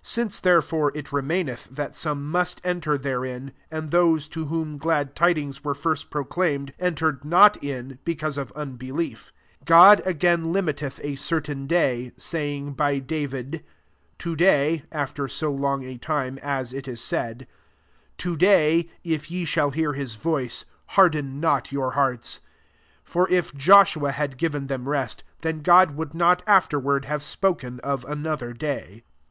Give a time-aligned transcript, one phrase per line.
[0.00, 4.46] 6 Since therefore it remain elh tliat some muat enter there ^, and those, to
[4.46, 9.24] whom glad tidings were first proclaimed, entered not in, because of unbe lief;
[9.58, 13.66] 7 God again limiteth a certain day, saying by David,
[14.20, 17.46] To day," after so long a time, as it is said,"
[18.24, 22.40] To day if ye shall hear his voice, hsrrden not your hearts."
[23.02, 27.62] 8 For if Joshua* had given them rest, then God would not afterward have spok
[27.62, 29.04] en of another day.